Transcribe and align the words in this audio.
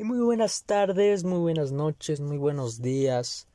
Y 0.00 0.04
muy 0.04 0.20
buenas 0.20 0.62
tardes, 0.62 1.24
muy 1.24 1.40
buenas 1.40 1.72
noches, 1.72 2.20
muy 2.20 2.38
buenos 2.38 2.80
días. 2.80 3.48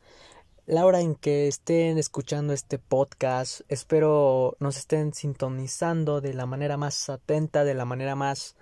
La 0.66 0.86
hora 0.86 1.00
en 1.00 1.16
que 1.16 1.48
estén 1.48 1.98
escuchando 1.98 2.52
este 2.52 2.80
podcast, 2.80 3.62
espero 3.70 4.58
nos 4.60 4.76
estén 4.76 5.14
sintonizando 5.14 6.20
de 6.20 6.34
la 6.34 6.46
manera 6.46 6.76
más 6.76 7.10
atenta, 7.10 7.64
de 7.64 7.76
la 7.76 7.86
manera 7.86 8.18
más 8.18 8.58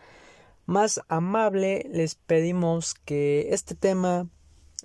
más 0.68 1.02
amable. 1.08 1.88
Les 1.90 2.14
pedimos 2.14 2.94
que 2.94 3.52
este 3.52 3.74
tema 3.74 4.30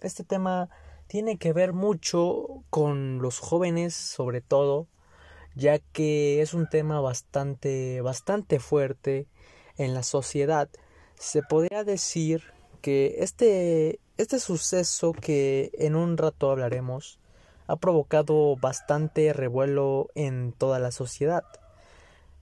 este 0.01 0.25
tema 0.25 0.71
tiene 1.07 1.37
que 1.37 1.53
ver 1.53 1.75
mucho 1.75 2.65
con 2.71 3.21
los 3.21 3.41
jóvenes, 3.41 3.95
sobre 3.95 4.41
todo, 4.41 4.89
ya 5.55 5.81
que 5.81 6.41
es 6.41 6.55
un 6.55 6.67
tema 6.67 7.03
bastante 7.03 8.01
bastante 8.01 8.59
fuerte 8.59 9.29
en 9.77 9.93
la 9.93 10.03
sociedad. 10.03 10.71
Se 11.19 11.43
podría 11.43 11.85
decir 11.85 12.56
este, 12.87 14.01
este 14.17 14.39
suceso 14.39 15.13
que 15.13 15.71
en 15.79 15.97
un 15.97 16.17
rato 16.17 16.51
hablaremos 16.51 17.19
ha 17.67 17.77
provocado 17.77 18.57
bastante 18.57 19.33
revuelo 19.33 20.09
en 20.15 20.53
toda 20.53 20.79
la 20.79 20.93
sociedad 20.93 21.45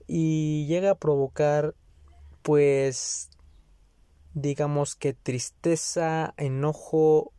y 0.07 0.65
llega 0.67 0.91
a 0.91 0.95
provocar 0.95 1.73
pues 2.41 3.29
digamos 4.33 4.95
que 4.95 5.13
tristeza, 5.13 6.33
enojo, 6.37 7.31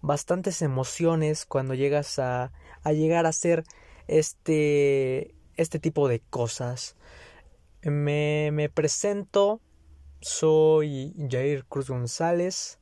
bastantes 0.00 0.62
emociones 0.62 1.44
cuando 1.44 1.74
llegas 1.74 2.18
a, 2.18 2.52
a 2.82 2.92
llegar 2.92 3.26
a 3.26 3.30
hacer 3.30 3.64
este 4.08 5.34
este 5.56 5.78
tipo 5.78 6.08
de 6.08 6.20
cosas. 6.20 6.96
Me, 7.82 8.50
me 8.52 8.68
presento 8.68 9.60
soy 10.20 11.14
Jair 11.30 11.64
Cruz 11.64 11.88
González. 11.88 12.78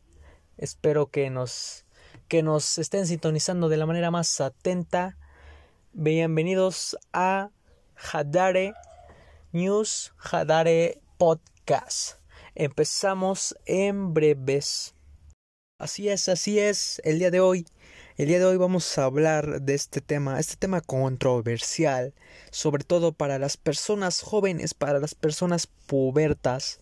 Espero 0.56 1.10
que 1.10 1.30
nos, 1.30 1.84
que 2.26 2.42
nos 2.42 2.78
estén 2.78 3.06
sintonizando 3.06 3.68
de 3.68 3.76
la 3.76 3.86
manera 3.86 4.10
más 4.10 4.40
atenta. 4.40 5.16
Bienvenidos 5.92 6.98
a 7.12 7.50
Hadare 7.94 8.74
News, 9.52 10.12
Hadare 10.18 11.00
Podcast. 11.16 12.18
Empezamos 12.54 13.56
en 13.66 14.14
breves. 14.14 14.94
Así 15.78 16.08
es, 16.08 16.28
así 16.28 16.58
es. 16.58 17.00
El 17.04 17.20
día 17.20 17.30
de 17.30 17.38
hoy, 17.38 17.66
el 18.16 18.26
día 18.26 18.40
de 18.40 18.46
hoy 18.46 18.56
vamos 18.56 18.98
a 18.98 19.04
hablar 19.04 19.62
de 19.62 19.74
este 19.74 20.00
tema, 20.00 20.40
este 20.40 20.56
tema 20.56 20.80
controversial, 20.80 22.14
sobre 22.50 22.82
todo 22.82 23.12
para 23.12 23.38
las 23.38 23.56
personas 23.56 24.22
jóvenes, 24.22 24.74
para 24.74 24.98
las 24.98 25.14
personas 25.14 25.68
pubertas 25.68 26.80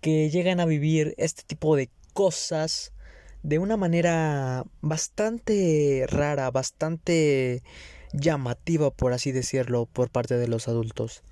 que 0.00 0.30
llegan 0.30 0.60
a 0.60 0.66
vivir 0.66 1.14
este 1.18 1.42
tipo 1.42 1.76
de 1.76 1.90
cosas 2.12 2.92
de 3.42 3.58
una 3.58 3.76
manera 3.76 4.64
bastante 4.80 6.04
rara, 6.08 6.50
bastante 6.50 7.62
llamativa, 8.12 8.90
por 8.90 9.12
así 9.12 9.32
decirlo, 9.32 9.86
por 9.86 10.10
parte 10.10 10.36
de 10.36 10.48
los 10.48 10.68
adultos. 10.68 11.22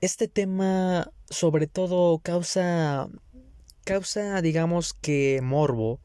Este 0.00 0.28
tema 0.28 1.10
sobre 1.30 1.66
todo 1.66 2.18
causa 2.18 3.08
causa 3.84 4.42
digamos 4.42 4.92
que 4.94 5.40
morbo, 5.42 6.00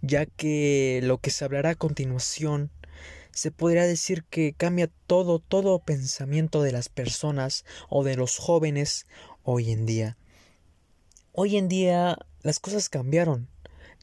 ya 0.00 0.26
que 0.26 1.00
lo 1.02 1.18
que 1.18 1.30
se 1.30 1.44
hablará 1.44 1.70
a 1.70 1.74
continuación 1.74 2.70
se 3.32 3.50
podría 3.50 3.84
decir 3.84 4.24
que 4.24 4.52
cambia 4.52 4.90
todo, 5.06 5.38
todo 5.38 5.78
pensamiento 5.78 6.62
de 6.62 6.72
las 6.72 6.88
personas 6.88 7.64
o 7.88 8.04
de 8.04 8.16
los 8.16 8.38
jóvenes 8.38 9.06
hoy 9.42 9.72
en 9.72 9.86
día. 9.86 10.18
Hoy 11.34 11.56
en 11.56 11.68
día 11.68 12.18
las 12.42 12.60
cosas 12.60 12.90
cambiaron. 12.90 13.48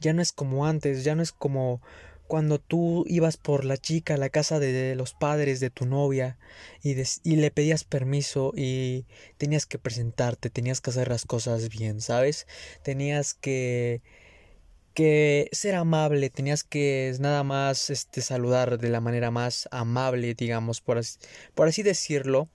Ya 0.00 0.12
no 0.12 0.20
es 0.20 0.32
como 0.32 0.66
antes, 0.66 1.04
ya 1.04 1.14
no 1.14 1.22
es 1.22 1.30
como 1.30 1.80
cuando 2.26 2.58
tú 2.58 3.04
ibas 3.08 3.36
por 3.36 3.64
la 3.64 3.76
chica 3.76 4.14
a 4.14 4.16
la 4.16 4.30
casa 4.30 4.58
de 4.58 4.94
los 4.96 5.14
padres 5.14 5.60
de 5.60 5.70
tu 5.70 5.86
novia 5.86 6.38
y, 6.82 6.94
le 7.36 7.50
pedías 7.50 7.84
permiso 7.84 8.52
y 8.56 9.04
tenías 9.36 9.66
que 9.66 9.78
presentarte, 9.78 10.50
tenías 10.50 10.80
que 10.80 10.90
hacer 10.90 11.08
las 11.08 11.24
cosas 11.24 11.68
bien, 11.68 12.00
¿sabes? 12.00 12.46
Tenías 12.82 13.34
que 13.34 14.02
que 14.94 15.48
ser 15.52 15.76
amable, 15.76 16.30
tenías 16.30 16.64
que 16.64 17.14
nada 17.20 17.44
más 17.44 17.90
este 17.90 18.22
saludar 18.22 18.78
de 18.78 18.88
la 18.90 19.00
manera 19.00 19.30
más 19.30 19.68
amable, 19.70 20.34
digamos, 20.34 20.80
por 20.80 20.98
así, 20.98 21.18
por 21.54 21.68
así 21.68 21.82
decirlo. 21.82 22.48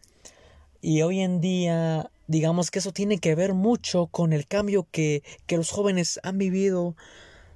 Y 0.82 1.02
hoy 1.02 1.22
en 1.22 1.42
día 1.42 2.12
digamos 2.28 2.72
que 2.72 2.80
eso 2.80 2.92
tiene 2.92 3.20
que 3.20 3.36
ver 3.36 3.54
mucho 3.54 4.08
con 4.08 4.34
el 4.34 4.48
cambio 4.48 4.88
que, 4.92 5.24
que 5.46 5.58
los 5.58 5.72
jóvenes 5.72 6.20
han 6.24 6.38
vivido 6.38 6.96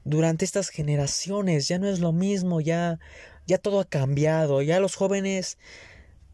durante 0.04 0.46
estas 0.46 0.70
generaciones. 0.70 1.68
Ya 1.68 1.80
no 1.80 1.88
es 1.88 2.00
lo 2.00 2.12
mismo, 2.12 2.62
ya, 2.62 3.00
ya 3.48 3.58
todo 3.58 3.80
ha 3.80 3.86
cambiado, 3.86 4.62
ya 4.62 4.80
los 4.80 4.96
jóvenes 4.96 5.58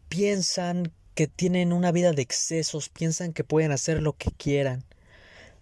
piensan 0.08 0.92
que 1.14 1.26
tienen 1.26 1.72
una 1.72 1.92
vida 1.92 2.12
de 2.12 2.22
excesos, 2.22 2.88
piensan 2.90 3.32
que 3.32 3.44
pueden 3.44 3.72
hacer 3.72 4.02
lo 4.02 4.12
que 4.12 4.30
quieran, 4.32 4.84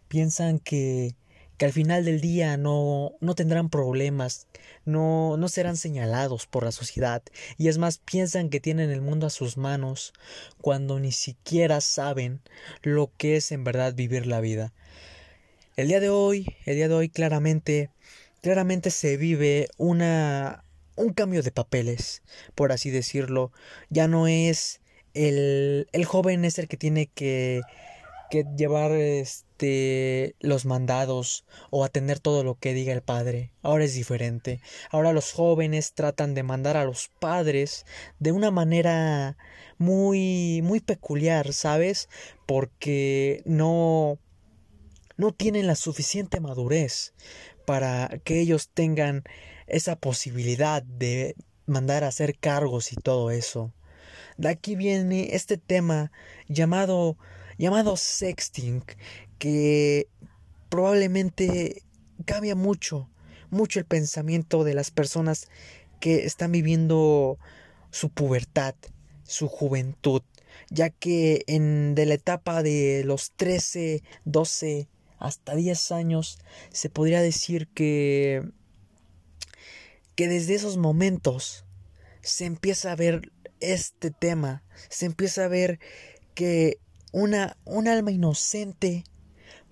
piensan 0.09 0.59
que 0.59 1.15
que 1.57 1.67
al 1.67 1.73
final 1.73 2.05
del 2.05 2.21
día 2.21 2.57
no, 2.57 3.13
no 3.21 3.35
tendrán 3.35 3.71
problemas, 3.71 4.47
no, 4.85 5.37
no 5.37 5.49
serán 5.49 5.77
señalados 5.77 6.47
por 6.47 6.65
la 6.65 6.73
sociedad, 6.73 7.23
y 7.59 7.69
es 7.69 7.79
más, 7.79 7.99
piensan 7.99 8.51
que 8.51 8.61
tienen 8.61 8.91
el 8.91 9.01
mundo 9.01 9.27
a 9.27 9.31
sus 9.31 9.57
manos 9.57 10.13
cuando 10.61 10.99
ni 10.99 11.13
siquiera 11.13 11.81
saben 11.81 12.41
lo 12.83 13.11
que 13.17 13.37
es 13.37 13.53
en 13.53 13.65
verdad 13.65 13.95
vivir 13.95 14.27
la 14.27 14.41
vida. 14.41 14.73
El 15.77 15.89
día 15.89 16.01
de 16.01 16.09
hoy, 16.09 16.47
el 16.67 16.77
día 16.77 16.89
de 16.89 16.95
hoy 16.95 17.09
claramente, 17.09 17.91
claramente 18.43 18.91
se 18.91 19.17
vive 19.17 19.69
una, 19.77 20.65
un 20.97 21.13
cambio 21.13 21.43
de 21.43 21.51
papeles, 21.51 22.23
por 22.55 22.71
así 22.71 22.91
decirlo. 22.91 23.51
Ya 23.91 24.07
no 24.07 24.29
es 24.29 24.81
el, 25.15 25.89
el 25.93 26.05
joven 26.05 26.45
es 26.45 26.59
el 26.59 26.69
que 26.69 26.77
tiene 26.77 27.07
que 27.07 27.63
que 28.31 28.45
llevar 28.57 28.93
este 28.93 30.35
los 30.41 30.65
mandados 30.65 31.45
o 31.71 31.85
atender 31.85 32.19
todo 32.19 32.45
lo 32.45 32.57
que 32.57 32.75
diga 32.75 32.93
el 32.93 33.03
padre. 33.03 33.53
Ahora 33.63 33.85
es 33.85 33.95
diferente. 33.95 34.61
Ahora 34.91 35.13
los 35.13 35.33
jóvenes 35.33 35.93
tratan 35.95 36.35
de 36.35 36.43
mandar 36.43 36.77
a 36.77 36.85
los 36.85 37.11
padres 37.21 37.87
de 38.19 38.33
una 38.33 38.51
manera 38.51 39.37
muy 39.79 40.61
muy 40.63 40.81
peculiar, 40.81 41.53
¿sabes? 41.53 42.09
Porque 42.47 43.43
no 43.45 44.19
no 45.17 45.33
tienen 45.33 45.67
la 45.67 45.77
suficiente 45.77 46.41
madurez 46.41 47.15
para 47.67 48.21
que 48.25 48.41
ellos 48.41 48.69
tengan 48.73 49.25
esa 49.67 49.97
posibilidad 49.97 50.83
de 50.83 51.37
mandar 51.67 52.05
a 52.05 52.09
hacer 52.09 52.39
cargos 52.39 52.93
y 52.93 52.97
todo 52.97 53.31
eso. 53.31 53.73
De 54.37 54.49
aquí 54.49 54.75
viene 54.77 55.35
este 55.35 55.57
tema 55.57 56.11
llamado 56.49 57.17
llamado 57.59 57.97
sexting 57.97 58.83
que 59.39 60.09
probablemente 60.69 61.83
cambia 62.25 62.55
mucho, 62.55 63.09
mucho 63.51 63.79
el 63.79 63.85
pensamiento 63.85 64.65
de 64.65 64.75
las 64.75 64.91
personas 64.91 65.49
que 66.01 66.25
están 66.25 66.53
viviendo 66.53 67.39
su 67.91 68.11
pubertad, 68.11 68.75
su 69.25 69.49
juventud, 69.49 70.23
ya 70.71 70.91
que 70.91 71.45
en 71.47 71.95
de 71.95 72.07
la 72.07 72.15
etapa 72.15 72.63
de 72.63 73.03
los 73.05 73.33
13, 73.37 74.03
12 74.25 74.89
hasta 75.19 75.55
10 75.55 75.93
años 75.93 76.39
se 76.71 76.91
podría 76.91 77.23
decir 77.23 77.69
que 77.69 78.43
que 80.15 80.29
desde 80.29 80.55
esos 80.55 80.77
momentos 80.77 81.65
se 82.23 82.45
empieza 82.47 82.93
a 82.93 82.97
ver 82.97 83.33
este 83.61 84.11
tema, 84.11 84.63
se 84.89 85.07
empieza 85.07 85.45
a 85.45 85.49
ver 85.49 85.81
que 86.35 86.79
una, 87.15 87.57
un 87.65 87.87
alma 87.87 88.11
inocente 88.11 89.05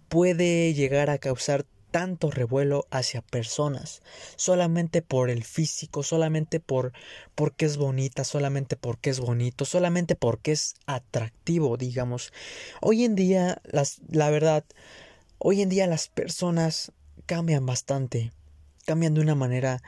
puede 0.09 0.73
llegar 0.75 1.11
a 1.11 1.19
causar 1.19 1.67
tanto 1.91 2.31
revuelo 2.31 2.87
hacia 2.91 3.21
personas 3.21 4.01
solamente 4.37 5.03
por 5.03 5.29
el 5.29 5.43
físico, 5.43 6.05
solamente 6.05 6.61
por 6.61 6.93
porque 7.35 7.65
es 7.65 7.77
bonita, 7.77 8.23
solamente 8.23 8.77
porque 8.77 9.11
es 9.11 9.19
bonito, 9.19 9.65
solamente 9.65 10.15
porque 10.15 10.53
es 10.53 10.75
atractivo, 10.87 11.77
digamos. 11.77 12.33
Hoy 12.81 13.05
en 13.05 13.17
día 13.17 13.61
las 13.65 14.01
la 14.09 14.31
verdad, 14.31 14.65
hoy 15.39 15.63
en 15.63 15.69
día 15.69 15.89
las 15.89 16.07
personas 16.07 16.93
cambian 17.27 17.67
bastante, 17.67 18.33
cambian 18.87 19.15
de 19.15 19.21
una 19.21 19.35
manera 19.35 19.83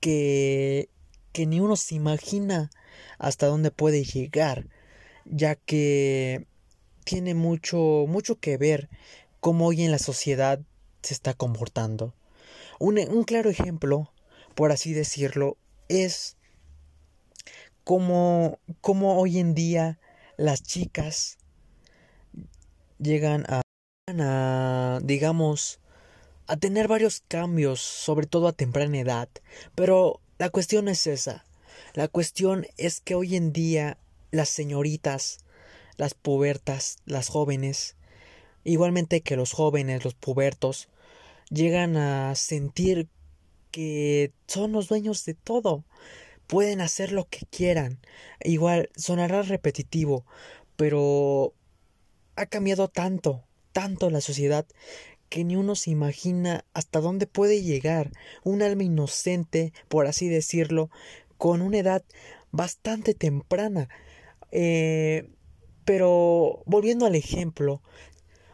que 0.00 0.88
que 1.32 1.44
ni 1.44 1.60
uno 1.60 1.76
se 1.76 1.96
imagina 1.96 2.70
hasta 3.18 3.48
dónde 3.48 3.70
puede 3.70 4.02
llegar, 4.04 4.66
ya 5.26 5.56
que 5.56 6.46
tiene 7.04 7.34
mucho, 7.34 8.06
mucho 8.08 8.38
que 8.40 8.56
ver 8.56 8.88
cómo 9.40 9.66
hoy 9.66 9.84
en 9.84 9.90
la 9.90 9.98
sociedad 9.98 10.60
se 11.02 11.14
está 11.14 11.34
comportando. 11.34 12.14
Un, 12.78 12.98
un 12.98 13.24
claro 13.24 13.50
ejemplo, 13.50 14.12
por 14.54 14.72
así 14.72 14.92
decirlo, 14.92 15.56
es 15.88 16.36
cómo, 17.84 18.58
cómo 18.80 19.18
hoy 19.20 19.38
en 19.38 19.54
día 19.54 19.98
las 20.36 20.62
chicas 20.62 21.38
llegan 22.98 23.44
a, 23.48 23.62
a 24.08 25.00
digamos, 25.02 25.80
a 26.46 26.56
tener 26.56 26.88
varios 26.88 27.22
cambios, 27.28 27.80
sobre 27.80 28.26
todo 28.26 28.48
a 28.48 28.52
temprana 28.52 28.98
edad. 28.98 29.28
Pero 29.74 30.20
la 30.38 30.50
cuestión 30.50 30.88
es 30.88 31.06
esa. 31.06 31.44
La 31.94 32.08
cuestión 32.08 32.66
es 32.76 33.00
que 33.00 33.14
hoy 33.14 33.36
en 33.36 33.52
día 33.52 33.98
las 34.30 34.48
señoritas, 34.48 35.43
las 35.96 36.14
pubertas, 36.14 36.98
las 37.04 37.28
jóvenes, 37.28 37.96
igualmente 38.64 39.20
que 39.20 39.36
los 39.36 39.52
jóvenes, 39.52 40.04
los 40.04 40.14
pubertos, 40.14 40.88
llegan 41.50 41.96
a 41.96 42.34
sentir 42.34 43.08
que 43.70 44.32
son 44.46 44.72
los 44.72 44.88
dueños 44.88 45.24
de 45.24 45.34
todo. 45.34 45.84
Pueden 46.46 46.80
hacer 46.80 47.10
lo 47.10 47.28
que 47.28 47.46
quieran. 47.50 47.98
Igual 48.42 48.90
sonará 48.96 49.42
repetitivo, 49.42 50.24
pero 50.76 51.54
ha 52.36 52.46
cambiado 52.46 52.88
tanto, 52.88 53.44
tanto 53.72 54.10
la 54.10 54.20
sociedad 54.20 54.66
que 55.28 55.42
ni 55.42 55.56
uno 55.56 55.74
se 55.74 55.90
imagina 55.90 56.64
hasta 56.74 57.00
dónde 57.00 57.26
puede 57.26 57.62
llegar 57.62 58.12
un 58.44 58.62
alma 58.62 58.84
inocente, 58.84 59.72
por 59.88 60.06
así 60.06 60.28
decirlo, 60.28 60.90
con 61.38 61.60
una 61.60 61.78
edad 61.78 62.04
bastante 62.52 63.14
temprana. 63.14 63.88
Eh, 64.52 65.28
pero 65.84 66.62
volviendo 66.66 67.06
al 67.06 67.14
ejemplo, 67.14 67.82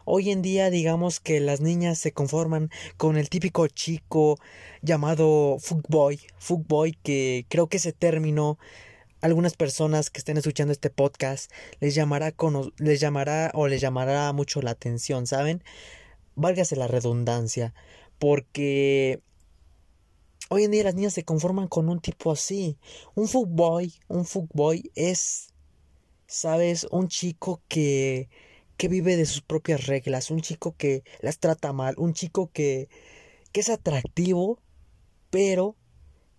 hoy 0.05 0.31
en 0.31 0.41
día 0.41 0.69
digamos 0.69 1.19
que 1.19 1.39
las 1.39 1.61
niñas 1.61 1.97
se 1.97 2.11
conforman 2.11 2.69
con 2.97 3.17
el 3.17 3.29
típico 3.29 3.67
chico 3.67 4.37
llamado 4.81 5.57
fuckboy, 5.59 6.19
fuckboy 6.37 6.93
que 7.03 7.45
creo 7.49 7.67
que 7.67 7.77
ese 7.77 7.93
término 7.93 8.57
algunas 9.21 9.55
personas 9.55 10.09
que 10.09 10.19
estén 10.19 10.37
escuchando 10.37 10.71
este 10.71 10.89
podcast 10.89 11.51
les 11.79 11.95
llamará 11.95 12.33
les 12.77 12.99
llamará 12.99 13.51
o 13.53 13.67
les 13.67 13.79
llamará 13.79 14.33
mucho 14.33 14.61
la 14.61 14.71
atención, 14.71 15.27
¿saben? 15.27 15.63
Válgase 16.35 16.75
la 16.75 16.87
redundancia, 16.87 17.73
porque 18.17 19.21
hoy 20.49 20.63
en 20.63 20.71
día 20.71 20.83
las 20.83 20.95
niñas 20.95 21.13
se 21.13 21.23
conforman 21.23 21.67
con 21.67 21.87
un 21.89 21.99
tipo 21.99 22.31
así. 22.31 22.77
Un 23.15 23.27
fuckboy, 23.27 23.93
un 24.07 24.25
fuckboy 24.25 24.91
es, 24.95 25.50
¿sabes? 26.41 26.87
Un 26.91 27.07
chico 27.07 27.61
que 27.67 28.29
que 28.77 28.87
vive 28.87 29.15
de 29.15 29.27
sus 29.27 29.41
propias 29.43 29.85
reglas, 29.85 30.31
un 30.31 30.41
chico 30.41 30.75
que 30.75 31.03
las 31.19 31.37
trata 31.37 31.71
mal, 31.71 31.93
un 31.97 32.13
chico 32.13 32.49
que 32.51 32.89
que 33.51 33.59
es 33.61 33.69
atractivo, 33.69 34.59
pero 35.29 35.75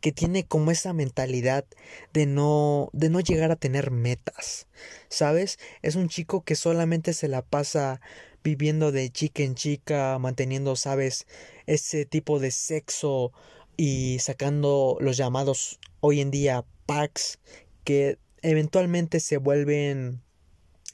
que 0.01 0.11
tiene 0.13 0.45
como 0.45 0.73
esa 0.73 0.93
mentalidad 0.93 1.65
de 2.13 2.27
no 2.27 2.91
de 2.93 3.11
no 3.11 3.21
llegar 3.21 3.53
a 3.53 3.57
tener 3.57 3.93
metas. 3.93 4.67
¿Sabes? 5.09 5.59
Es 5.83 5.95
un 5.97 6.09
chico 6.09 6.43
que 6.45 6.57
solamente 6.57 7.13
se 7.15 7.29
la 7.29 7.43
pasa 7.43 8.01
viviendo 8.43 8.91
de 8.93 9.11
chica 9.11 9.45
en 9.45 9.55
chica, 9.55 10.19
manteniendo, 10.19 10.75
sabes, 10.75 11.27
ese 11.67 12.07
tipo 12.07 12.41
de 12.41 12.51
sexo 12.51 13.33
y 13.77 14.19
sacando 14.19 14.97
los 15.01 15.17
llamados 15.17 15.79
hoy 16.01 16.21
en 16.21 16.33
día 16.33 16.65
packs 16.87 17.39
que 17.85 18.19
eventualmente 18.43 19.21
se 19.21 19.39
vuelven 19.39 20.23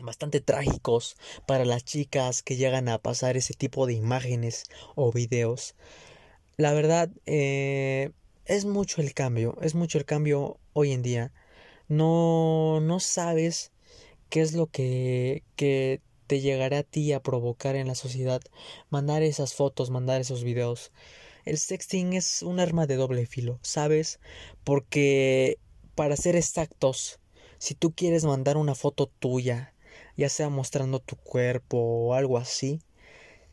bastante 0.00 0.40
trágicos 0.40 1.16
para 1.46 1.64
las 1.64 1.84
chicas 1.84 2.42
que 2.42 2.56
llegan 2.56 2.88
a 2.88 2.98
pasar 2.98 3.36
ese 3.36 3.54
tipo 3.54 3.86
de 3.86 3.94
imágenes 3.94 4.64
o 4.94 5.12
videos. 5.12 5.74
La 6.56 6.72
verdad, 6.72 7.10
eh, 7.26 8.12
es 8.44 8.64
mucho 8.64 9.00
el 9.00 9.14
cambio, 9.14 9.58
es 9.60 9.74
mucho 9.74 9.98
el 9.98 10.04
cambio 10.04 10.58
hoy 10.72 10.92
en 10.92 11.02
día. 11.02 11.32
No, 11.88 12.80
no 12.80 13.00
sabes 13.00 13.72
qué 14.28 14.40
es 14.40 14.52
lo 14.54 14.66
que, 14.66 15.42
que 15.56 16.00
te 16.26 16.40
llegará 16.40 16.78
a 16.78 16.82
ti 16.82 17.12
a 17.12 17.22
provocar 17.22 17.74
en 17.76 17.88
la 17.88 17.94
sociedad 17.94 18.42
mandar 18.90 19.22
esas 19.22 19.54
fotos, 19.54 19.90
mandar 19.90 20.20
esos 20.20 20.44
videos. 20.44 20.92
El 21.44 21.58
sexting 21.58 22.12
es 22.12 22.42
un 22.42 22.60
arma 22.60 22.86
de 22.86 22.96
doble 22.96 23.26
filo, 23.26 23.58
¿sabes? 23.62 24.20
Porque, 24.64 25.58
para 25.94 26.16
ser 26.16 26.36
exactos, 26.36 27.18
si 27.58 27.74
tú 27.74 27.92
quieres 27.92 28.24
mandar 28.24 28.56
una 28.56 28.74
foto 28.74 29.10
tuya, 29.18 29.74
ya 30.16 30.28
sea 30.28 30.48
mostrando 30.48 31.00
tu 31.00 31.16
cuerpo 31.16 31.78
o 31.78 32.14
algo 32.14 32.38
así, 32.38 32.80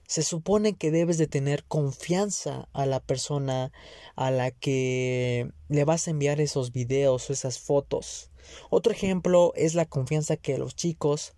se 0.08 0.22
supone 0.22 0.74
que 0.74 0.92
debes 0.92 1.18
de 1.18 1.28
tener 1.28 1.64
confianza 1.64 2.68
a 2.74 2.86
la 2.86 3.00
persona 3.00 3.72
a 4.16 4.30
la 4.30 4.52
que 4.52 5.52
le 5.68 5.84
vas 5.84 6.08
a 6.08 6.12
enviar 6.12 6.40
esos 6.40 6.72
videos 6.72 7.30
o 7.30 7.34
esas 7.34 7.60
fotos. 7.60 8.30
Otro 8.70 8.92
ejemplo 8.92 9.52
es 9.56 9.74
la 9.74 9.86
confianza 9.86 10.38
que 10.38 10.58
los 10.58 10.76
chicos 10.76 11.34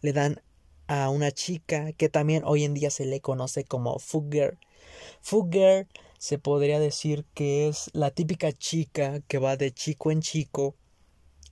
le 0.00 0.12
dan 0.12 0.42
a 0.86 1.10
una 1.10 1.30
chica 1.30 1.92
que 1.92 2.08
también 2.08 2.42
hoy 2.44 2.64
en 2.64 2.74
día 2.74 2.90
se 2.90 3.04
le 3.04 3.20
conoce 3.20 3.64
como 3.64 3.98
fugger. 3.98 4.58
Fugger 5.20 5.86
se 6.18 6.38
podría 6.38 6.80
decir 6.80 7.24
que 7.34 7.68
es 7.68 7.90
la 7.92 8.10
típica 8.10 8.52
chica 8.52 9.20
que 9.28 9.38
va 9.38 9.56
de 9.56 9.72
chico 9.72 10.10
en 10.10 10.20
chico 10.20 10.74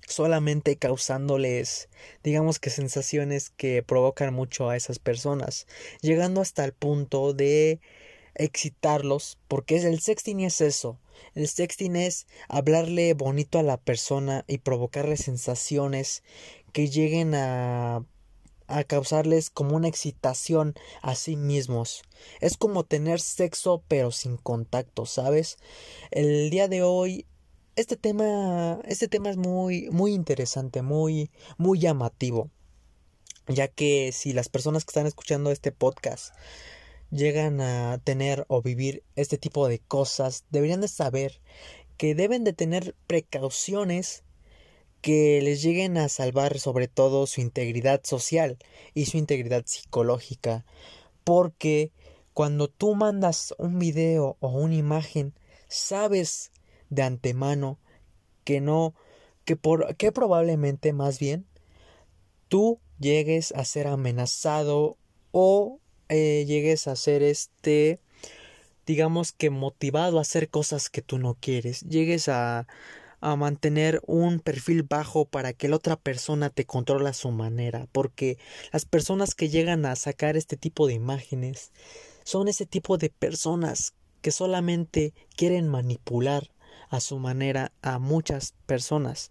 solamente 0.08 0.76
causándoles, 0.76 1.88
digamos 2.25 2.58
que 2.58 2.70
sensaciones 2.70 3.50
que 3.50 3.82
provocan 3.82 4.34
mucho 4.34 4.69
a 4.69 4.76
esas 4.76 4.99
personas, 4.99 5.66
llegando 6.00 6.40
hasta 6.40 6.64
el 6.64 6.72
punto 6.72 7.34
de 7.34 7.81
excitarlos, 8.34 9.38
porque 9.49 9.76
el 9.76 10.00
sexting 10.00 10.40
es 10.40 10.60
eso, 10.60 10.99
el 11.34 11.46
sexting 11.46 11.96
es 11.96 12.26
hablarle 12.49 13.12
bonito 13.14 13.58
a 13.58 13.62
la 13.62 13.76
persona 13.76 14.44
y 14.49 14.58
provocarle 14.58 15.16
sensaciones 15.16 16.22
que 16.72 16.88
lleguen 16.88 17.34
a 17.34 18.05
a 18.69 18.84
causarles 18.84 19.50
como 19.50 19.75
una 19.75 19.88
excitación 19.88 20.75
a 21.00 21.14
sí 21.14 21.37
mismos. 21.37 22.02
Es 22.40 22.56
como 22.56 22.84
tener 22.84 23.19
sexo 23.19 23.82
pero 23.88 24.12
sin 24.12 24.37
contacto, 24.37 25.06
¿sabes? 25.06 25.56
El 26.10 26.50
día 26.50 26.69
de 26.69 26.82
hoy 26.82 27.26
este 27.78 27.96
tema, 27.96 28.80
este 28.86 29.06
tema 29.06 29.30
es 29.30 29.36
muy, 29.36 29.88
muy 29.90 30.12
interesante, 30.12 30.82
muy, 30.82 31.30
muy 31.58 31.78
llamativo, 31.78 32.50
ya 33.46 33.69
que 33.69 34.10
si 34.10 34.32
las 34.32 34.48
personas 34.48 34.84
que 34.84 34.90
están 34.90 35.06
escuchando 35.06 35.52
este 35.52 35.70
podcast 35.70 36.34
llegan 37.12 37.60
a 37.60 37.98
tener 38.02 38.44
o 38.48 38.62
vivir 38.62 39.04
este 39.14 39.38
tipo 39.38 39.69
de 39.69 39.78
cosas, 39.78 40.44
deberían 40.50 40.80
de 40.80 40.88
saber 40.88 41.40
que 41.96 42.16
deben 42.16 42.42
de 42.42 42.52
tener 42.52 42.96
precauciones 43.06 44.24
que 45.00 45.40
les 45.40 45.62
lleguen 45.62 45.98
a 45.98 46.08
salvar 46.08 46.58
sobre 46.58 46.88
todo 46.88 47.28
su 47.28 47.40
integridad 47.40 48.00
social 48.02 48.58
y 48.92 49.06
su 49.06 49.19
integridad 49.19 49.62
psicológica, 49.66 50.66
porque 51.22 51.92
cuando 52.34 52.66
tú 52.66 52.96
mandas 52.96 53.54
un 53.56 53.78
video 53.78 54.36
o 54.40 54.48
una 54.48 54.74
imagen, 54.74 55.32
sabes 55.69 56.50
de 56.90 57.02
antemano 57.02 57.78
que 58.44 58.60
no 58.60 58.94
que 59.44 59.56
por 59.56 59.96
que 59.96 60.12
probablemente 60.12 60.92
más 60.92 61.18
bien 61.18 61.46
tú 62.48 62.80
llegues 62.98 63.52
a 63.52 63.64
ser 63.64 63.86
amenazado 63.86 64.96
o 65.32 65.80
eh, 66.08 66.44
llegues 66.46 66.88
a 66.88 66.96
ser 66.96 67.22
este 67.22 68.00
digamos 68.86 69.32
que 69.32 69.50
motivado 69.50 70.18
a 70.18 70.22
hacer 70.22 70.48
cosas 70.48 70.88
que 70.88 71.02
tú 71.02 71.18
no 71.18 71.36
quieres. 71.38 71.82
Llegues 71.82 72.28
a 72.28 72.66
a 73.20 73.36
mantener 73.36 74.00
un 74.06 74.40
perfil 74.40 74.84
bajo 74.84 75.24
para 75.24 75.52
que 75.52 75.68
la 75.68 75.76
otra 75.76 75.96
persona 75.96 76.50
te 76.50 76.64
controle 76.64 77.08
a 77.08 77.14
su 77.14 77.30
manera 77.30 77.88
porque 77.92 78.38
las 78.72 78.84
personas 78.84 79.34
que 79.34 79.48
llegan 79.48 79.86
a 79.86 79.96
sacar 79.96 80.36
este 80.36 80.56
tipo 80.56 80.86
de 80.86 80.94
imágenes 80.94 81.72
son 82.24 82.48
ese 82.48 82.66
tipo 82.66 82.96
de 82.98 83.10
personas 83.10 83.94
que 84.22 84.30
solamente 84.30 85.14
quieren 85.36 85.68
manipular 85.68 86.50
a 86.89 87.01
su 87.01 87.19
manera 87.19 87.73
a 87.82 87.99
muchas 87.99 88.55
personas. 88.67 89.31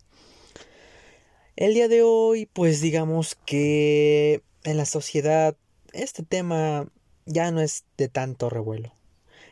El 1.55 1.73
día 1.73 1.87
de 1.87 2.03
hoy, 2.03 2.45
pues 2.45 2.81
digamos 2.81 3.35
que 3.45 4.43
en 4.63 4.77
la 4.77 4.85
sociedad 4.85 5.55
este 5.93 6.23
tema 6.23 6.87
ya 7.25 7.51
no 7.51 7.61
es 7.61 7.85
de 7.97 8.07
tanto 8.07 8.49
revuelo 8.49 8.93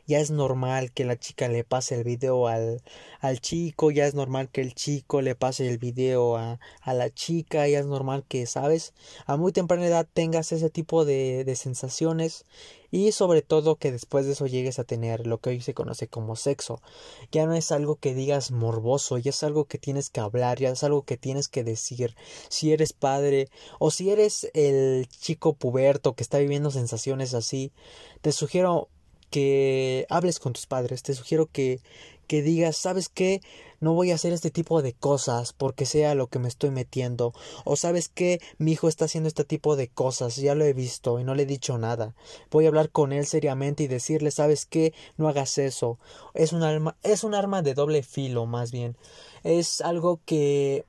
ya 0.07 0.19
es 0.19 0.31
normal 0.31 0.91
que 0.91 1.05
la 1.05 1.17
chica 1.17 1.47
le 1.47 1.63
pase 1.63 1.95
el 1.95 2.03
video 2.03 2.47
al, 2.47 2.81
al 3.19 3.41
chico, 3.41 3.91
ya 3.91 4.05
es 4.05 4.13
normal 4.13 4.49
que 4.49 4.61
el 4.61 4.73
chico 4.73 5.21
le 5.21 5.35
pase 5.35 5.67
el 5.67 5.77
video 5.77 6.37
a, 6.37 6.59
a 6.81 6.93
la 6.93 7.09
chica, 7.09 7.67
ya 7.67 7.79
es 7.79 7.85
normal 7.85 8.25
que, 8.27 8.45
sabes, 8.45 8.93
a 9.25 9.37
muy 9.37 9.51
temprana 9.51 9.85
edad 9.85 10.07
tengas 10.11 10.51
ese 10.51 10.69
tipo 10.69 11.05
de, 11.05 11.43
de 11.43 11.55
sensaciones 11.55 12.45
y 12.91 13.11
sobre 13.11 13.41
todo 13.41 13.75
que 13.75 13.91
después 13.91 14.25
de 14.25 14.31
eso 14.31 14.47
llegues 14.47 14.79
a 14.79 14.85
tener 14.85 15.27
lo 15.27 15.39
que 15.39 15.49
hoy 15.49 15.61
se 15.61 15.73
conoce 15.73 16.07
como 16.07 16.37
sexo. 16.37 16.81
Ya 17.29 17.45
no 17.45 17.53
es 17.53 17.73
algo 17.73 17.97
que 17.97 18.13
digas 18.13 18.51
morboso, 18.51 19.17
ya 19.17 19.31
es 19.31 19.43
algo 19.43 19.65
que 19.65 19.77
tienes 19.77 20.09
que 20.09 20.21
hablar, 20.21 20.59
ya 20.59 20.69
es 20.69 20.83
algo 20.83 21.03
que 21.03 21.17
tienes 21.17 21.49
que 21.49 21.65
decir. 21.65 22.15
Si 22.47 22.71
eres 22.71 22.93
padre 22.93 23.49
o 23.79 23.91
si 23.91 24.11
eres 24.11 24.49
el 24.53 25.07
chico 25.09 25.55
puberto 25.55 26.15
que 26.15 26.23
está 26.23 26.37
viviendo 26.37 26.71
sensaciones 26.71 27.33
así, 27.33 27.73
te 28.21 28.31
sugiero 28.31 28.87
que 29.35 30.05
hables 30.09 30.39
con 30.39 30.53
tus 30.53 30.65
padres, 30.65 31.03
te 31.03 31.13
sugiero 31.13 31.47
que, 31.47 31.81
que 32.25 32.41
digas, 32.41 32.77
¿sabes 32.77 33.09
qué? 33.09 33.41
No 33.81 33.91
voy 33.91 34.11
a 34.11 34.15
hacer 34.15 34.31
este 34.31 34.49
tipo 34.49 34.81
de 34.81 34.93
cosas 34.93 35.51
porque 35.51 35.85
sea 35.85 36.15
lo 36.15 36.27
que 36.27 36.39
me 36.39 36.47
estoy 36.47 36.69
metiendo. 36.69 37.33
O 37.65 37.75
sabes 37.75 38.07
qué? 38.07 38.39
Mi 38.59 38.71
hijo 38.71 38.87
está 38.87 39.03
haciendo 39.03 39.27
este 39.27 39.43
tipo 39.43 39.75
de 39.75 39.89
cosas, 39.89 40.37
ya 40.37 40.55
lo 40.55 40.63
he 40.63 40.71
visto 40.71 41.19
y 41.19 41.25
no 41.25 41.35
le 41.35 41.43
he 41.43 41.45
dicho 41.45 41.77
nada. 41.77 42.15
Voy 42.49 42.63
a 42.63 42.69
hablar 42.69 42.91
con 42.91 43.11
él 43.11 43.25
seriamente 43.25 43.83
y 43.83 43.87
decirle, 43.87 44.31
¿sabes 44.31 44.65
qué? 44.65 44.93
No 45.17 45.27
hagas 45.27 45.57
eso. 45.57 45.99
Es 46.33 46.53
un 46.53 46.63
arma, 46.63 46.95
es 47.03 47.25
un 47.25 47.35
arma 47.35 47.61
de 47.61 47.73
doble 47.73 48.03
filo, 48.03 48.45
más 48.45 48.71
bien. 48.71 48.95
Es 49.43 49.81
algo 49.81 50.21
que 50.23 50.85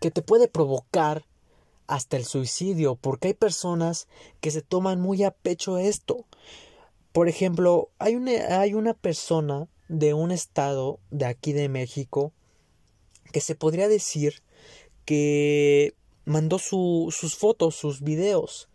que 0.00 0.10
te 0.10 0.20
puede 0.20 0.48
provocar 0.48 1.26
hasta 1.86 2.16
el 2.16 2.24
suicidio, 2.24 2.96
porque 2.96 3.28
hay 3.28 3.34
personas 3.34 4.08
que 4.40 4.50
se 4.50 4.62
toman 4.62 5.00
muy 5.00 5.22
a 5.22 5.30
pecho 5.30 5.78
esto. 5.78 6.26
Por 7.12 7.28
ejemplo, 7.28 7.90
hay 7.98 8.16
una, 8.16 8.60
hay 8.60 8.74
una 8.74 8.94
persona 8.94 9.68
de 9.88 10.14
un 10.14 10.30
estado 10.30 10.98
de 11.10 11.26
aquí 11.26 11.52
de 11.52 11.68
México 11.68 12.32
que 13.32 13.40
se 13.40 13.54
podría 13.54 13.88
decir 13.88 14.42
que 15.04 15.94
mandó 16.24 16.58
sus 16.58 17.36
fotos, 17.36 17.74
sus 17.74 18.00
videos 18.00 18.68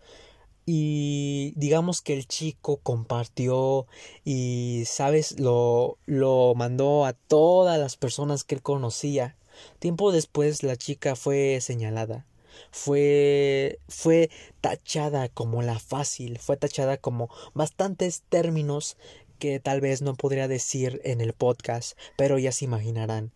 y 0.65 1.53
digamos 1.56 2.01
que 2.01 2.13
el 2.13 2.27
chico 2.27 2.77
compartió 2.77 3.88
y 4.25 4.84
sabes 4.86 5.39
lo 5.39 5.98
lo 6.06 6.53
mandó 6.56 7.06
a 7.06 7.13
todas 7.13 7.79
las 7.79 7.96
personas 7.96 8.44
que 8.44 8.56
él 8.56 8.62
conocía. 8.62 9.38
Tiempo 9.79 10.12
después 10.12 10.62
la 10.62 10.75
chica 10.75 11.15
fue 11.15 11.60
señalada 11.62 12.25
fue 12.71 13.79
fue 13.87 14.29
tachada 14.61 15.29
como 15.29 15.61
la 15.61 15.79
fácil, 15.79 16.39
fue 16.39 16.57
tachada 16.57 16.97
como 16.97 17.29
bastantes 17.53 18.23
términos 18.29 18.97
que 19.39 19.59
tal 19.59 19.81
vez 19.81 20.01
no 20.01 20.15
podría 20.15 20.47
decir 20.47 21.01
en 21.03 21.21
el 21.21 21.33
podcast, 21.33 21.97
pero 22.15 22.37
ya 22.39 22.51
se 22.51 22.65
imaginarán. 22.65 23.31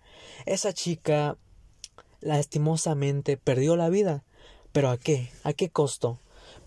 Esa 0.46 0.74
chica 0.74 1.38
lastimosamente 2.22 3.38
perdió 3.38 3.76
la 3.76 3.90
vida. 3.90 4.24
¿Pero 4.72 4.90
a 4.90 4.98
qué? 4.98 5.30
¿A 5.44 5.54
qué 5.54 5.70
costo? 5.70 6.20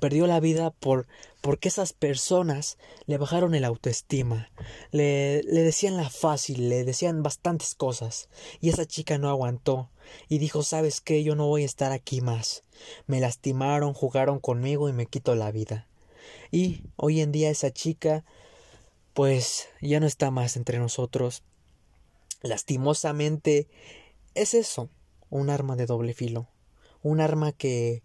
Perdió 0.04 0.26
la 0.26 0.38
vida 0.38 0.70
por 0.70 1.06
porque 1.40 1.68
esas 1.68 1.94
personas 1.94 2.76
le 3.06 3.16
bajaron 3.16 3.54
el 3.54 3.64
autoestima, 3.64 4.50
le, 4.90 5.42
le 5.44 5.62
decían 5.62 5.96
la 5.96 6.11
fácil, 6.11 6.68
le 6.68 6.84
decían 6.84 7.23
bastantes 7.23 7.75
cosas, 7.75 8.28
y 8.61 8.68
esa 8.68 8.84
chica 8.84 9.16
no 9.16 9.30
aguantó, 9.30 9.88
y 10.28 10.37
dijo 10.37 10.62
sabes 10.62 11.00
qué, 11.00 11.25
yo 11.25 11.37
no 11.37 11.46
voy 11.46 11.62
a 11.62 11.64
estar 11.64 11.90
aquí 11.90 12.20
más. 12.20 12.64
Me 13.06 13.18
lastimaron, 13.18 13.94
jugaron 13.94 14.40
conmigo 14.40 14.90
y 14.90 14.92
me 14.92 15.06
quito 15.06 15.34
la 15.37 15.50
vida. 15.50 15.88
Y 16.50 16.82
hoy 16.96 17.23
en 17.23 17.32
día 17.32 17.49
esa 17.49 17.70
chica 17.70 18.26
pues 19.14 19.70
ya 19.80 20.00
no 20.00 20.06
está 20.06 20.30
más 20.30 20.58
entre 20.58 20.78
nosotros. 20.80 21.42
Lastimosamente 22.42 23.68
es 24.34 24.52
eso, 24.52 24.90
un 25.30 25.49
arma 25.49 25.76
de 25.76 25.87
doble 25.87 26.12
filo, 26.12 26.46
un 27.02 27.23
arma 27.23 27.52
que 27.52 28.02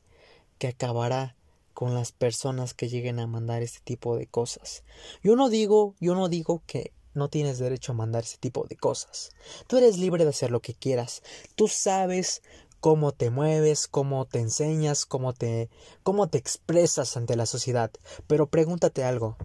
que 0.60 0.68
acabará 0.68 1.36
con 1.74 1.94
las 1.94 2.12
personas 2.12 2.74
que 2.74 2.90
lleguen 2.90 3.20
a 3.20 3.28
mandar 3.28 3.62
este 3.62 3.80
tipo 3.84 4.18
de 4.18 4.28
cosas. 4.28 4.84
Yo 5.24 5.36
no 5.36 5.50
digo, 5.50 5.96
yo 6.00 6.16
no 6.16 6.30
digo 6.30 6.62
que 6.66 6.92
no 7.14 7.30
tienes 7.30 7.60
derecho 7.60 7.92
a 7.92 7.96
mandar 7.96 8.24
ese 8.24 8.38
tipo 8.38 8.66
de 8.68 8.76
cosas. 8.76 9.32
Tú 9.68 9.78
eres 9.78 9.98
libre 9.98 10.24
de 10.24 10.30
hacer 10.30 10.52
lo 10.52 10.62
que 10.62 10.74
quieras. 10.74 11.24
Tú 11.56 11.68
sabes 11.68 12.42
cómo 12.80 13.12
te 13.12 13.30
mueves, 13.30 13.88
cómo 13.88 14.26
te 14.26 14.40
enseñas, 14.40 15.06
cómo 15.06 15.34
te 15.34 15.70
cómo 16.04 16.28
te 16.28 16.38
expresas 16.38 17.18
ante 17.18 17.36
la 17.36 17.46
sociedad. 17.46 17.92
Pero 18.28 18.48
pregúntate 18.48 19.04
algo. 19.04 19.38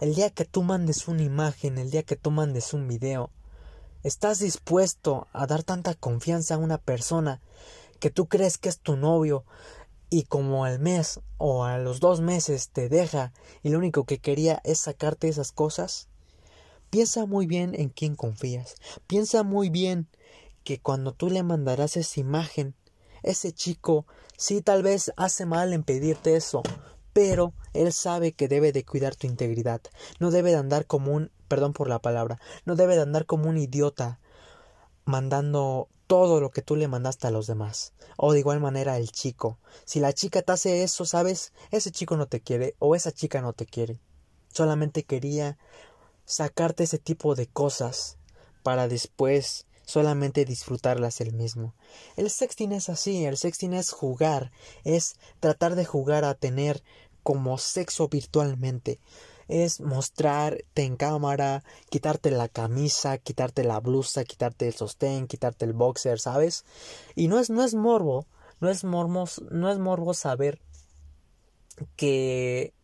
El 0.00 0.14
día 0.14 0.30
que 0.30 0.44
tú 0.44 0.62
mandes 0.62 1.08
una 1.08 1.22
imagen, 1.22 1.78
el 1.78 1.90
día 1.90 2.02
que 2.02 2.16
tú 2.16 2.30
mandes 2.30 2.74
un 2.74 2.86
video, 2.86 3.30
¿estás 4.02 4.40
dispuesto 4.40 5.26
a 5.32 5.46
dar 5.46 5.62
tanta 5.62 5.94
confianza 5.94 6.54
a 6.54 6.58
una 6.58 6.78
persona 6.78 7.40
que 7.98 8.10
tú 8.10 8.26
crees 8.26 8.58
que 8.58 8.68
es 8.68 8.78
tu 8.78 8.96
novio, 8.96 9.44
y 10.10 10.24
como 10.24 10.64
al 10.64 10.78
mes 10.78 11.20
o 11.38 11.64
a 11.64 11.78
los 11.78 12.00
dos 12.00 12.20
meses 12.20 12.70
te 12.70 12.88
deja 12.88 13.32
y 13.62 13.70
lo 13.70 13.78
único 13.78 14.04
que 14.04 14.18
quería 14.18 14.60
es 14.64 14.80
sacarte 14.80 15.28
esas 15.28 15.52
cosas, 15.52 16.08
piensa 16.90 17.26
muy 17.26 17.46
bien 17.46 17.74
en 17.74 17.88
quién 17.88 18.14
confías. 18.14 18.76
Piensa 19.06 19.42
muy 19.42 19.70
bien 19.70 20.08
que 20.64 20.80
cuando 20.80 21.12
tú 21.12 21.30
le 21.30 21.42
mandarás 21.42 21.96
esa 21.96 22.20
imagen, 22.20 22.74
ese 23.22 23.52
chico 23.52 24.06
sí 24.36 24.62
tal 24.62 24.82
vez 24.82 25.12
hace 25.16 25.46
mal 25.46 25.72
en 25.72 25.82
pedirte 25.82 26.36
eso, 26.36 26.62
pero 27.12 27.54
él 27.72 27.92
sabe 27.92 28.32
que 28.32 28.48
debe 28.48 28.72
de 28.72 28.84
cuidar 28.84 29.16
tu 29.16 29.26
integridad. 29.26 29.80
No 30.20 30.30
debe 30.30 30.50
de 30.50 30.56
andar 30.56 30.86
como 30.86 31.12
un, 31.12 31.30
perdón 31.48 31.72
por 31.72 31.88
la 31.88 31.98
palabra, 31.98 32.38
no 32.64 32.76
debe 32.76 32.94
de 32.94 33.02
andar 33.02 33.26
como 33.26 33.48
un 33.48 33.58
idiota 33.58 34.20
mandando 35.04 35.88
todo 36.06 36.40
lo 36.40 36.50
que 36.50 36.62
tú 36.62 36.76
le 36.76 36.88
mandaste 36.88 37.26
a 37.26 37.30
los 37.30 37.46
demás. 37.46 37.92
O 38.16 38.32
de 38.32 38.40
igual 38.40 38.60
manera 38.60 38.96
el 38.96 39.10
chico. 39.10 39.58
Si 39.84 40.00
la 40.00 40.12
chica 40.12 40.42
te 40.42 40.52
hace 40.52 40.82
eso, 40.82 41.04
¿sabes? 41.04 41.52
Ese 41.70 41.90
chico 41.90 42.16
no 42.16 42.26
te 42.26 42.40
quiere 42.40 42.74
o 42.78 42.94
esa 42.94 43.12
chica 43.12 43.40
no 43.40 43.52
te 43.52 43.66
quiere. 43.66 44.00
Solamente 44.52 45.04
quería 45.04 45.58
sacarte 46.24 46.84
ese 46.84 46.98
tipo 46.98 47.34
de 47.34 47.46
cosas 47.46 48.18
para 48.62 48.88
después 48.88 49.66
solamente 49.84 50.44
disfrutarlas 50.44 51.20
él 51.20 51.32
mismo. 51.32 51.74
El 52.16 52.30
sexting 52.30 52.72
es 52.72 52.88
así, 52.88 53.24
el 53.24 53.36
sexting 53.36 53.74
es 53.74 53.92
jugar, 53.92 54.50
es 54.84 55.16
tratar 55.40 55.76
de 55.76 55.84
jugar 55.84 56.24
a 56.24 56.34
tener 56.34 56.82
como 57.22 57.58
sexo 57.58 58.08
virtualmente 58.08 59.00
es 59.48 59.80
mostrarte 59.80 60.82
en 60.82 60.96
cámara, 60.96 61.62
quitarte 61.90 62.30
la 62.30 62.48
camisa, 62.48 63.18
quitarte 63.18 63.64
la 63.64 63.80
blusa, 63.80 64.24
quitarte 64.24 64.66
el 64.66 64.74
sostén, 64.74 65.26
quitarte 65.26 65.64
el 65.64 65.72
boxer, 65.72 66.18
¿sabes? 66.18 66.64
Y 67.14 67.28
no 67.28 67.38
es, 67.38 67.50
no 67.50 67.62
es 67.64 67.74
morbo, 67.74 68.26
no 68.60 68.68
es 68.68 68.84
morbo, 68.84 69.24
no 69.50 69.70
es 69.70 69.78
morbo 69.78 70.14
saber 70.14 70.60
que, 71.96 72.74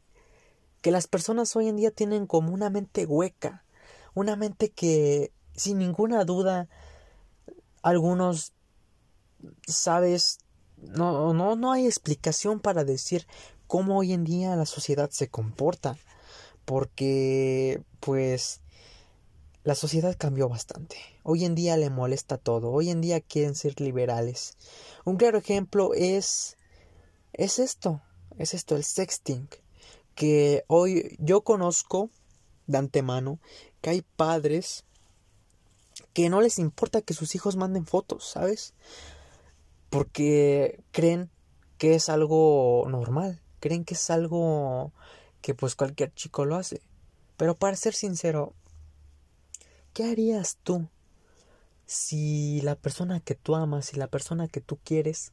que 0.81 0.91
las 0.91 1.07
personas 1.07 1.55
hoy 1.57 1.69
en 1.69 1.77
día 1.77 1.91
tienen 1.91 2.27
como 2.27 2.53
una 2.53 2.71
mente 2.71 3.07
hueca, 3.07 3.65
una 4.15 4.37
mente 4.37 4.71
que 4.71 5.33
sin 5.55 5.79
ninguna 5.79 6.25
duda 6.25 6.69
algunos 7.83 8.53
sabes 9.67 10.39
no 10.77 11.35
no 11.35 11.57
no 11.57 11.73
hay 11.73 11.87
explicación 11.87 12.61
para 12.61 12.85
decir 12.85 13.27
cómo 13.67 13.99
hoy 13.99 14.13
en 14.13 14.25
día 14.25 14.57
la 14.57 14.67
sociedad 14.67 15.11
se 15.11 15.29
comporta 15.29 15.97
porque 16.65 17.83
pues 18.01 18.61
la 19.65 19.75
sociedad 19.75 20.17
cambió 20.19 20.49
bastante. 20.49 20.97
Hoy 21.23 21.45
en 21.45 21.55
día 21.55 21.77
le 21.77 21.91
molesta 21.91 22.37
todo. 22.37 22.71
Hoy 22.71 22.91
en 22.91 23.01
día 23.01 23.21
quieren 23.21 23.55
ser 23.55 23.81
liberales. 23.81 24.57
Un 25.05 25.17
claro 25.17 25.39
ejemplo 25.39 25.95
es 25.95 26.57
es 27.33 27.59
esto, 27.59 28.03
es 28.39 28.55
esto 28.55 28.77
el 28.77 28.85
sexting 28.85 29.49
que 30.15 30.65
hoy 30.67 31.17
yo 31.19 31.43
conozco 31.43 32.11
de 32.67 32.79
antemano 32.79 33.39
que 33.81 33.91
hay 33.91 34.03
padres 34.17 34.85
que 36.13 36.29
no 36.29 36.41
les 36.43 36.59
importa 36.59 37.01
que 37.01 37.15
sus 37.15 37.35
hijos 37.35 37.57
manden 37.57 37.87
fotos, 37.87 38.29
¿sabes? 38.29 38.75
Porque 39.89 40.81
creen 40.91 41.31
que 41.79 41.95
es 41.95 42.09
algo 42.09 42.85
normal, 42.89 43.41
creen 43.61 43.85
que 43.85 43.95
es 43.95 44.11
algo 44.11 44.93
que 45.43 45.55
pues 45.55 45.75
cualquier 45.75 46.15
chico 46.15 46.45
lo 46.47 46.57
hace. 46.57 46.81
Pero 47.37 47.57
para 47.57 47.77
ser 47.77 47.95
sincero, 47.95 48.55
¿qué 49.93 50.05
harías 50.05 50.59
tú 50.63 50.89
si 51.85 52.61
la 52.63 52.77
persona 52.77 53.21
que 53.21 53.35
tú 53.35 53.57
amas, 53.57 53.87
si 53.87 53.97
la 53.97 54.07
persona 54.07 54.49
que 54.49 54.61
tú 54.61 54.79
quieres, 54.83 55.33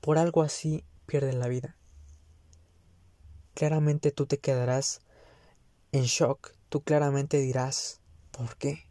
por 0.00 0.18
algo 0.18 0.42
así 0.42 0.84
pierde 1.06 1.32
la 1.32 1.48
vida? 1.48 1.76
Claramente 3.54 4.10
tú 4.10 4.26
te 4.26 4.38
quedarás 4.38 5.00
en 5.92 6.04
shock, 6.04 6.54
tú 6.68 6.82
claramente 6.82 7.38
dirás, 7.38 8.00
¿por 8.32 8.56
qué? 8.56 8.88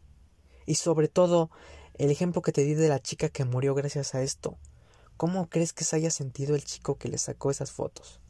Y 0.66 0.76
sobre 0.76 1.08
todo, 1.08 1.50
el 1.94 2.10
ejemplo 2.10 2.40
que 2.40 2.52
te 2.52 2.62
di 2.62 2.74
de 2.74 2.88
la 2.88 3.02
chica 3.02 3.28
que 3.28 3.44
murió 3.44 3.74
gracias 3.74 4.14
a 4.14 4.22
esto, 4.22 4.56
¿cómo 5.16 5.50
crees 5.50 5.72
que 5.72 5.84
se 5.84 5.96
haya 5.96 6.10
sentido 6.10 6.54
el 6.54 6.64
chico 6.64 6.96
que 6.96 7.08
le 7.08 7.18
sacó 7.18 7.50
esas 7.50 7.72
fotos? 7.72 8.21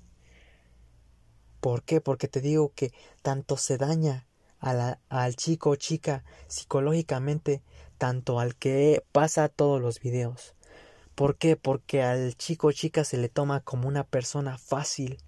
¿Por 1.62 1.84
qué? 1.84 2.00
Porque 2.00 2.26
te 2.26 2.40
digo 2.40 2.72
que 2.74 2.92
tanto 3.22 3.56
se 3.56 3.78
daña 3.78 4.26
al 4.58 5.36
chico 5.36 5.70
o 5.70 5.76
chica 5.76 6.24
psicológicamente, 6.48 7.62
tanto 7.98 8.40
al 8.40 8.56
que 8.56 9.04
pasa 9.12 9.48
todos 9.48 9.80
los 9.80 10.00
videos. 10.00 10.56
¿Por 11.14 11.36
qué? 11.36 11.54
Porque 11.54 12.02
al 12.02 12.36
chico 12.36 12.66
o 12.66 12.72
chica 12.72 13.04
se 13.04 13.16
le 13.16 13.28
toma 13.28 13.60
como 13.60 13.86
una 13.86 14.02
persona 14.02 14.58
fácil 14.58 15.22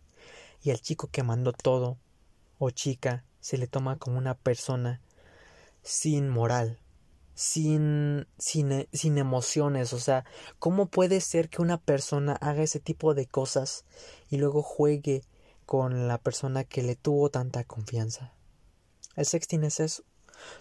y 0.60 0.72
al 0.72 0.80
chico 0.80 1.06
que 1.06 1.22
mandó 1.22 1.52
todo 1.52 1.98
o 2.58 2.70
chica 2.70 3.24
se 3.38 3.56
le 3.56 3.68
toma 3.68 3.96
como 3.96 4.18
una 4.18 4.34
persona 4.34 5.00
sin 5.82 6.28
moral, 6.28 6.80
sin, 7.34 8.26
sin, 8.38 8.88
sin 8.92 9.18
emociones. 9.18 9.92
O 9.92 10.00
sea, 10.00 10.24
¿cómo 10.58 10.86
puede 10.86 11.20
ser 11.20 11.48
que 11.48 11.62
una 11.62 11.78
persona 11.80 12.32
haga 12.32 12.64
ese 12.64 12.80
tipo 12.80 13.14
de 13.14 13.26
cosas 13.26 13.84
y 14.30 14.38
luego 14.38 14.62
juegue 14.64 15.22
con 15.66 16.08
la 16.08 16.18
persona 16.18 16.64
que 16.64 16.82
le 16.82 16.96
tuvo 16.96 17.30
tanta 17.30 17.64
confianza. 17.64 18.32
El 19.16 19.26
sexting 19.26 19.64
es 19.64 19.80
eso. 19.80 20.04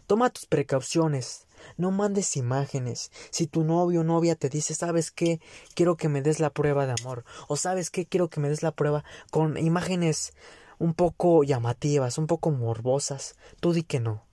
Toma 0.08 0.30
tus 0.30 0.46
precauciones. 0.46 1.48
No 1.78 1.92
mandes 1.92 2.36
imágenes. 2.38 3.12
Si 3.32 3.48
tu 3.48 3.64
novio 3.64 4.02
o 4.02 4.04
novia 4.04 4.36
te 4.36 4.50
dice, 4.50 4.76
¿sabes 4.76 5.12
qué? 5.12 5.40
Quiero 5.76 5.96
que 5.96 6.10
me 6.10 6.22
des 6.22 6.40
la 6.40 6.52
prueba 6.52 6.86
de 6.86 6.94
amor. 7.02 7.24
O 7.48 7.56
¿sabes 7.56 7.90
qué? 7.90 8.06
Quiero 8.06 8.30
que 8.30 8.40
me 8.40 8.50
des 8.50 8.64
la 8.64 8.72
prueba 8.72 9.04
con 9.32 9.58
imágenes 9.58 10.34
un 10.80 10.94
poco 10.94 11.44
llamativas, 11.44 12.18
un 12.18 12.28
poco 12.28 12.52
morbosas. 12.52 13.36
Tú 13.60 13.74
di 13.74 13.84
que 13.84 14.00
no. 14.00 14.26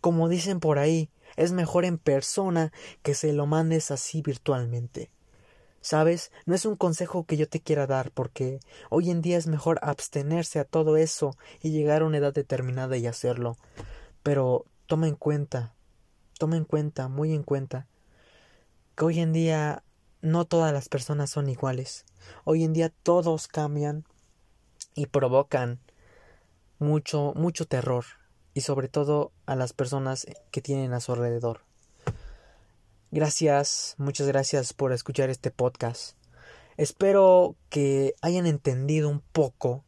Como 0.00 0.28
dicen 0.28 0.60
por 0.60 0.78
ahí, 0.78 1.10
es 1.36 1.52
mejor 1.52 1.84
en 1.84 1.98
persona 1.98 2.72
que 3.02 3.14
se 3.14 3.32
lo 3.32 3.46
mandes 3.46 3.90
así 3.90 4.20
virtualmente. 4.20 5.10
¿Sabes? 5.82 6.30
No 6.46 6.54
es 6.54 6.64
un 6.64 6.76
consejo 6.76 7.26
que 7.26 7.36
yo 7.36 7.48
te 7.48 7.60
quiera 7.60 7.88
dar, 7.88 8.12
porque 8.12 8.60
hoy 8.88 9.10
en 9.10 9.20
día 9.20 9.36
es 9.36 9.48
mejor 9.48 9.80
abstenerse 9.82 10.60
a 10.60 10.64
todo 10.64 10.96
eso 10.96 11.36
y 11.60 11.70
llegar 11.70 12.02
a 12.02 12.04
una 12.06 12.18
edad 12.18 12.32
determinada 12.32 12.96
y 12.96 13.08
hacerlo. 13.08 13.58
Pero 14.22 14.64
toma 14.86 15.08
en 15.08 15.16
cuenta, 15.16 15.74
toma 16.38 16.56
en 16.56 16.64
cuenta, 16.64 17.08
muy 17.08 17.34
en 17.34 17.42
cuenta, 17.42 17.88
que 18.96 19.04
hoy 19.04 19.18
en 19.18 19.32
día 19.32 19.82
no 20.20 20.44
todas 20.44 20.72
las 20.72 20.88
personas 20.88 21.30
son 21.30 21.48
iguales. 21.48 22.04
Hoy 22.44 22.62
en 22.62 22.72
día 22.72 22.92
todos 23.02 23.48
cambian 23.48 24.04
y 24.94 25.06
provocan 25.06 25.80
mucho, 26.78 27.32
mucho 27.34 27.66
terror 27.66 28.04
y 28.54 28.60
sobre 28.60 28.88
todo 28.88 29.32
a 29.46 29.56
las 29.56 29.72
personas 29.72 30.26
que 30.52 30.62
tienen 30.62 30.92
a 30.92 31.00
su 31.00 31.12
alrededor. 31.12 31.71
Gracias, 33.14 33.94
muchas 33.98 34.26
gracias 34.26 34.72
por 34.72 34.90
escuchar 34.90 35.28
este 35.28 35.50
podcast. 35.50 36.16
Espero 36.78 37.56
que 37.68 38.14
hayan 38.22 38.46
entendido 38.46 39.10
un 39.10 39.20
poco 39.20 39.84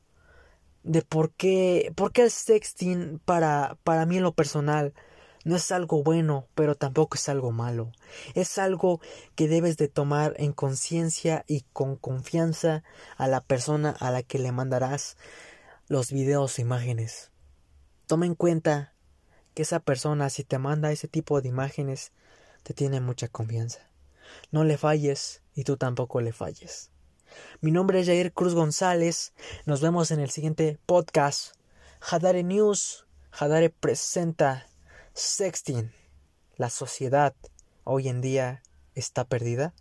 de 0.83 1.01
por 1.01 1.33
qué, 1.33 1.91
por 1.97 2.13
qué 2.13 2.25
el 2.25 2.31
sexting 2.31 3.23
para, 3.25 3.79
para 3.83 4.05
mí 4.05 4.19
en 4.19 4.25
lo 4.25 4.35
personal 4.35 4.93
no 5.43 5.57
es 5.57 5.73
algo 5.73 6.03
bueno, 6.03 6.49
pero 6.55 6.75
tampoco 6.75 7.15
es 7.15 7.27
algo 7.31 7.51
malo. 7.51 7.93
Es 8.35 8.59
algo 8.59 9.01
que 9.37 9.49
debes 9.49 9.79
de 9.79 9.89
tomar 9.89 10.35
en 10.37 10.53
conciencia 10.53 11.47
y 11.47 11.63
con 11.73 11.97
confianza 11.97 12.83
a 13.17 13.27
la 13.27 13.41
persona 13.41 13.97
a 14.01 14.11
la 14.11 14.23
que 14.23 14.39
le 14.39 14.53
mandarás 14.53 15.17
los 15.89 16.13
videos 16.13 16.59
e 16.59 16.63
imágenes. 16.63 17.31
Toma 18.07 18.27
en 18.27 18.35
cuenta 18.35 18.93
que 19.55 19.63
esa 19.63 19.81
persona 19.81 20.29
si 20.29 20.45
te 20.45 20.59
manda 20.59 20.93
ese 20.93 21.09
tipo 21.09 21.41
de 21.41 21.49
imágenes 21.49 22.13
te 22.65 22.75
tiene 22.75 23.01
mucha 23.01 23.29
confianza. 23.29 23.79
No 24.51 24.65
le 24.65 24.77
falles 24.77 25.43
y 25.55 25.63
tú 25.63 25.77
tampoco 25.77 26.21
le 26.21 26.33
falles. 26.33 26.91
Mi 27.61 27.71
nombre 27.71 28.01
es 28.01 28.07
Jair 28.07 28.33
Cruz 28.33 28.55
González. 28.55 29.33
Nos 29.67 29.81
vemos 29.81 30.11
en 30.11 30.19
el 30.19 30.31
siguiente 30.31 30.79
podcast. 30.87 31.55
Hadare 32.01 32.43
News. 32.43 33.07
Hadare 33.31 33.71
presenta 33.71 34.67
Sexting. 35.13 35.93
La 36.57 36.71
sociedad 36.71 37.35
hoy 37.85 38.09
en 38.09 38.21
día 38.21 38.63
está 38.95 39.25
perdida. 39.25 39.75